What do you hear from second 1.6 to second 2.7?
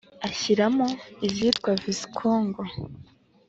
Visikongo